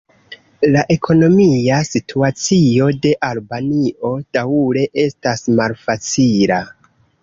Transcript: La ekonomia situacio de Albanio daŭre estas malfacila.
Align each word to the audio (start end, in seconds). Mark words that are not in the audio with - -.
La 0.75 0.83
ekonomia 0.95 1.77
situacio 1.91 2.89
de 3.05 3.13
Albanio 3.31 4.13
daŭre 4.41 4.91
estas 5.09 5.49
malfacila. 5.63 6.65